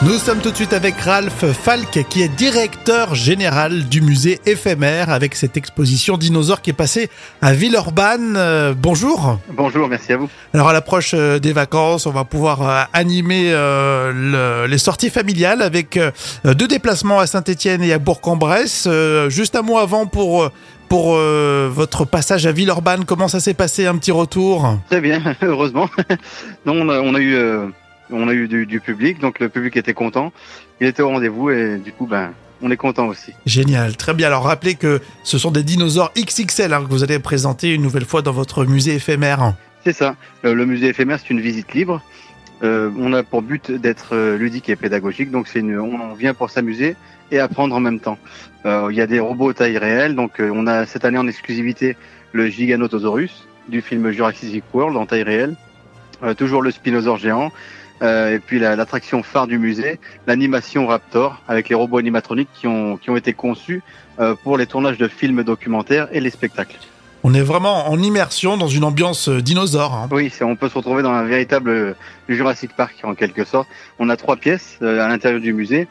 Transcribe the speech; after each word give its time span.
Nous 0.00 0.12
sommes 0.12 0.38
tout 0.38 0.52
de 0.52 0.54
suite 0.54 0.74
avec 0.74 0.94
Ralph 1.00 1.44
Falk 1.44 2.06
qui 2.08 2.22
est 2.22 2.28
directeur 2.28 3.16
général 3.16 3.88
du 3.88 4.00
musée 4.00 4.38
éphémère 4.46 5.10
avec 5.10 5.34
cette 5.34 5.56
exposition 5.56 6.16
dinosaure 6.16 6.62
qui 6.62 6.70
est 6.70 6.72
passée 6.72 7.10
à 7.42 7.52
Villeurbanne. 7.52 8.36
Euh, 8.36 8.74
bonjour. 8.78 9.40
Bonjour, 9.52 9.88
merci 9.88 10.12
à 10.12 10.18
vous. 10.18 10.28
Alors 10.54 10.68
à 10.68 10.72
l'approche 10.72 11.14
euh, 11.14 11.40
des 11.40 11.52
vacances, 11.52 12.06
on 12.06 12.12
va 12.12 12.22
pouvoir 12.22 12.62
euh, 12.62 12.82
animer 12.92 13.50
le, 13.50 14.66
les 14.68 14.78
sorties 14.78 15.10
familiales 15.10 15.62
avec 15.62 15.98
deux 16.44 16.68
déplacements 16.68 17.18
à 17.18 17.26
Saint-Étienne 17.26 17.82
et 17.82 17.92
à 17.92 17.98
Bourg-en-Bresse. 17.98 18.88
juste 19.28 19.56
un 19.56 19.62
mois 19.62 19.82
avant 19.82 20.06
pour 20.06 20.48
pour 20.88 21.16
votre 21.16 22.04
passage 22.04 22.46
à 22.46 22.52
Villeurbanne, 22.52 23.04
comment 23.04 23.26
ça 23.28 23.40
s'est 23.40 23.52
passé? 23.52 23.86
Un 23.86 23.96
petit 23.96 24.12
retour? 24.12 24.78
Très 24.88 25.00
bien, 25.00 25.20
heureusement. 25.42 25.90
non, 26.64 26.74
on 26.82 26.88
a, 26.88 27.00
on 27.00 27.14
a 27.14 27.20
eu 27.20 27.36
on 28.10 28.28
a 28.28 28.32
eu 28.32 28.48
du, 28.48 28.80
public, 28.80 29.20
donc 29.20 29.40
le 29.40 29.48
public 29.48 29.76
était 29.76 29.94
content. 29.94 30.32
Il 30.80 30.86
était 30.86 31.02
au 31.02 31.08
rendez-vous 31.08 31.50
et 31.50 31.78
du 31.78 31.92
coup, 31.92 32.06
ben, 32.06 32.32
on 32.62 32.70
est 32.70 32.76
content 32.76 33.06
aussi. 33.06 33.32
Génial, 33.46 33.96
très 33.96 34.14
bien. 34.14 34.28
Alors 34.28 34.44
rappelez 34.44 34.74
que 34.74 35.00
ce 35.22 35.38
sont 35.38 35.50
des 35.50 35.62
dinosaures 35.62 36.12
XXL 36.16 36.72
hein, 36.72 36.84
que 36.84 36.90
vous 36.90 37.04
allez 37.04 37.18
présenter 37.18 37.74
une 37.74 37.82
nouvelle 37.82 38.04
fois 38.04 38.22
dans 38.22 38.32
votre 38.32 38.64
musée 38.64 38.94
éphémère. 38.94 39.54
C'est 39.84 39.92
ça. 39.92 40.16
Euh, 40.44 40.54
le 40.54 40.66
musée 40.66 40.88
éphémère, 40.88 41.18
c'est 41.20 41.30
une 41.30 41.40
visite 41.40 41.72
libre. 41.74 42.02
Euh, 42.62 42.90
on 42.98 43.12
a 43.12 43.22
pour 43.22 43.42
but 43.42 43.70
d'être 43.70 44.14
euh, 44.14 44.36
ludique 44.36 44.68
et 44.68 44.76
pédagogique, 44.76 45.30
donc 45.30 45.46
c'est 45.46 45.60
une, 45.60 45.78
on 45.78 46.14
vient 46.14 46.34
pour 46.34 46.50
s'amuser 46.50 46.96
et 47.30 47.38
apprendre 47.38 47.76
en 47.76 47.80
même 47.80 48.00
temps. 48.00 48.18
Il 48.64 48.94
y 48.94 49.00
a 49.00 49.06
des 49.06 49.20
robots 49.20 49.52
taille 49.54 49.78
réelle, 49.78 50.14
donc 50.14 50.40
on 50.40 50.66
a 50.66 50.84
cette 50.84 51.06
année 51.06 51.16
en 51.16 51.26
exclusivité 51.26 51.96
le 52.32 52.48
Giganotosaurus 52.48 53.46
du 53.68 53.80
film 53.80 54.10
Jurassic 54.10 54.62
World 54.74 54.94
en 54.96 55.06
taille 55.06 55.22
réelle, 55.22 55.56
toujours 56.36 56.60
le 56.60 56.70
Spinosaure 56.70 57.16
géant 57.16 57.50
euh, 58.02 58.36
et 58.36 58.38
puis 58.38 58.58
l'attraction 58.58 59.22
phare 59.22 59.46
du 59.46 59.58
musée, 59.58 59.98
l'animation 60.26 60.86
Raptor, 60.86 61.42
avec 61.48 61.68
les 61.68 61.74
robots 61.74 61.98
animatroniques 61.98 62.48
qui 62.54 62.66
ont, 62.66 62.96
qui 62.96 63.10
ont 63.10 63.16
été 63.16 63.32
conçus 63.32 63.82
euh, 64.20 64.34
pour 64.42 64.56
les 64.56 64.66
tournages 64.66 64.98
de 64.98 65.08
films 65.08 65.42
documentaires 65.42 66.08
et 66.12 66.20
les 66.20 66.30
spectacles. 66.30 66.78
On 67.24 67.34
est 67.34 67.42
vraiment 67.42 67.90
en 67.90 68.00
immersion 68.00 68.56
dans 68.56 68.68
une 68.68 68.84
ambiance 68.84 69.28
euh, 69.28 69.42
dinosaure. 69.42 69.94
Hein. 69.94 70.08
Oui, 70.12 70.32
on 70.40 70.54
peut 70.54 70.68
se 70.68 70.74
retrouver 70.74 71.02
dans 71.02 71.10
un 71.10 71.24
véritable 71.24 71.96
Jurassic 72.28 72.74
Park 72.76 72.94
en 73.02 73.14
quelque 73.14 73.44
sorte. 73.44 73.68
On 73.98 74.08
a 74.08 74.16
trois 74.16 74.36
pièces 74.36 74.78
à 74.80 75.08
l'intérieur 75.08 75.40
du 75.40 75.52
musée. 75.52 75.88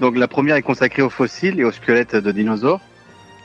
Donc 0.00 0.16
la 0.16 0.28
première 0.28 0.56
est 0.56 0.62
consacrée 0.62 1.02
aux 1.02 1.10
fossiles 1.10 1.60
et 1.60 1.64
aux 1.64 1.72
squelettes 1.72 2.16
de 2.16 2.32
dinosaures. 2.32 2.80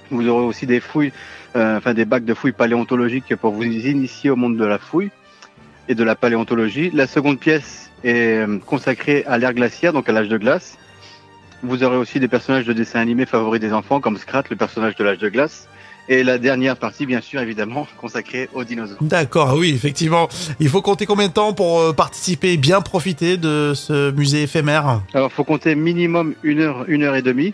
Vous 0.10 0.26
aurez 0.30 0.46
aussi 0.46 0.66
des 0.66 0.80
fouilles, 0.80 1.12
enfin 1.54 1.94
des 1.94 2.06
bacs 2.06 2.24
de 2.24 2.34
fouilles 2.34 2.54
paléontologiques 2.54 3.36
pour 3.36 3.52
vous 3.52 3.64
initier 3.64 4.30
au 4.30 4.38
monde 4.38 4.56
de 4.56 4.64
la 4.64 4.78
fouille 4.80 5.12
et 5.90 5.96
de 5.96 6.04
la 6.04 6.16
paléontologie. 6.16 6.92
La 6.94 7.08
seconde 7.08 7.40
pièce 7.40 7.90
est 8.04 8.46
euh, 8.46 8.60
consacré 8.66 9.24
à 9.28 9.38
l'ère 9.38 9.54
glaciaire, 9.54 9.94
donc 9.94 10.10
à 10.10 10.12
l'âge 10.12 10.30
de 10.30 10.38
glace. 10.38 10.78
Vous 11.64 11.84
aurez 11.84 11.98
aussi 11.98 12.20
des 12.20 12.28
personnages 12.28 12.66
de 12.66 12.74
dessins 12.74 13.00
animés 13.00 13.26
favoris 13.26 13.60
des 13.60 13.74
enfants, 13.74 14.00
comme 14.00 14.18
Scrat, 14.18 14.44
le 14.50 14.56
personnage 14.56 14.96
de 14.96 15.04
l'âge 15.04 15.18
de 15.18 15.30
glace. 15.30 15.68
Et 16.10 16.24
la 16.24 16.38
dernière 16.38 16.78
partie, 16.78 17.06
bien 17.06 17.20
sûr, 17.20 17.42
évidemment, 17.42 17.88
consacrée 18.02 18.50
aux 18.54 18.64
dinosaures. 18.64 18.98
D'accord, 19.02 19.56
oui, 19.58 19.72
effectivement. 19.74 20.30
Il 20.60 20.70
faut 20.70 20.82
compter 20.82 21.06
combien 21.06 21.28
de 21.28 21.34
temps 21.34 21.54
pour 21.54 21.80
euh, 21.80 21.94
participer 21.94 22.54
et 22.54 22.58
bien 22.58 22.82
profiter 22.82 23.38
de 23.38 23.74
ce 23.74 24.12
musée 24.12 24.44
éphémère? 24.44 25.02
Alors, 25.14 25.30
il 25.32 25.36
faut 25.36 25.44
compter 25.44 25.76
minimum 25.76 26.36
une 26.44 26.60
heure, 26.60 26.86
une 26.88 27.04
heure 27.04 27.16
et 27.16 27.22
demie. 27.22 27.54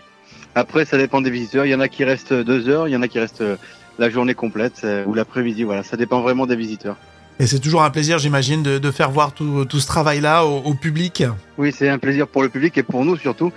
Après, 0.54 0.84
ça 0.84 0.98
dépend 0.98 1.20
des 1.20 1.30
visiteurs. 1.30 1.66
Il 1.66 1.70
y 1.70 1.74
en 1.74 1.80
a 1.80 1.88
qui 1.88 2.04
restent 2.04 2.32
deux 2.32 2.68
heures, 2.68 2.86
il 2.86 2.92
y 2.92 2.96
en 2.96 3.02
a 3.02 3.08
qui 3.08 3.18
restent 3.18 3.40
euh, 3.40 3.56
la 3.98 4.08
journée 4.10 4.34
complète 4.34 4.84
ou 5.06 5.14
l'après-midi. 5.14 5.62
Voilà, 5.62 5.84
ça 5.84 5.96
dépend 5.96 6.20
vraiment 6.20 6.46
des 6.46 6.56
visiteurs. 6.56 6.96
Et 7.40 7.46
c'est 7.46 7.58
toujours 7.58 7.82
un 7.82 7.90
plaisir, 7.90 8.18
j'imagine, 8.18 8.62
de, 8.62 8.90
faire 8.90 9.10
voir 9.10 9.32
tout, 9.32 9.66
ce 9.68 9.86
travail-là 9.86 10.44
au, 10.44 10.74
public. 10.74 11.24
Oui, 11.58 11.72
c'est 11.76 11.88
un 11.88 11.98
plaisir 11.98 12.28
pour 12.28 12.42
le 12.42 12.48
public 12.48 12.78
et 12.78 12.82
pour 12.82 13.04
nous 13.04 13.16
surtout. 13.16 13.52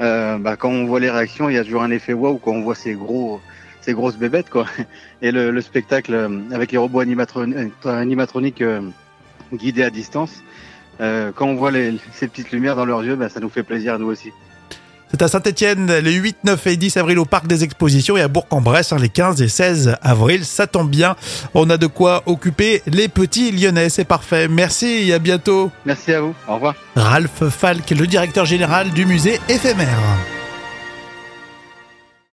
Euh, 0.00 0.38
bah, 0.38 0.56
quand 0.56 0.70
on 0.70 0.86
voit 0.86 0.98
les 0.98 1.10
réactions, 1.10 1.48
il 1.48 1.54
y 1.54 1.58
a 1.58 1.64
toujours 1.64 1.82
un 1.82 1.90
effet 1.90 2.12
waouh 2.12 2.38
quand 2.38 2.52
on 2.52 2.62
voit 2.62 2.74
ces 2.74 2.94
gros, 2.94 3.40
ces 3.82 3.92
grosses 3.92 4.16
bébêtes, 4.16 4.50
quoi. 4.50 4.66
Et 5.22 5.30
le, 5.30 5.50
le 5.50 5.60
spectacle 5.60 6.14
euh, 6.14 6.40
avec 6.52 6.72
les 6.72 6.78
robots 6.78 7.00
animatroniques, 7.00 7.72
animatroniques 7.84 8.62
euh, 8.62 8.80
guidés 9.52 9.82
à 9.82 9.90
distance, 9.90 10.42
euh, 11.00 11.32
quand 11.34 11.46
on 11.46 11.54
voit 11.54 11.72
ces 12.12 12.28
petites 12.28 12.50
lumières 12.50 12.76
dans 12.76 12.84
leurs 12.84 13.02
yeux, 13.02 13.16
bah, 13.16 13.28
ça 13.28 13.40
nous 13.40 13.48
fait 13.48 13.62
plaisir 13.62 13.94
à 13.94 13.98
nous 13.98 14.06
aussi. 14.06 14.32
C'est 15.10 15.22
à 15.22 15.28
Saint-Etienne 15.28 15.92
les 15.92 16.12
8, 16.12 16.38
9 16.44 16.66
et 16.68 16.76
10 16.76 16.96
avril 16.96 17.18
au 17.18 17.24
Parc 17.24 17.46
des 17.46 17.64
Expositions 17.64 18.16
et 18.16 18.22
à 18.22 18.28
Bourg-en-Bresse 18.28 18.92
hein, 18.92 18.98
les 19.00 19.08
15 19.08 19.42
et 19.42 19.48
16 19.48 19.96
avril. 20.02 20.44
Ça 20.44 20.66
tombe 20.66 20.88
bien, 20.88 21.16
on 21.54 21.68
a 21.68 21.76
de 21.76 21.86
quoi 21.86 22.22
occuper 22.26 22.82
les 22.86 23.08
petits 23.08 23.50
lyonnais, 23.50 23.88
c'est 23.88 24.04
parfait. 24.04 24.46
Merci 24.48 25.08
et 25.08 25.12
à 25.12 25.18
bientôt. 25.18 25.70
Merci 25.84 26.12
à 26.12 26.20
vous, 26.20 26.34
au 26.48 26.54
revoir. 26.54 26.74
Ralph 26.94 27.48
Falk, 27.48 27.90
le 27.90 28.06
directeur 28.06 28.44
général 28.44 28.90
du 28.90 29.04
musée 29.04 29.40
éphémère. 29.48 29.98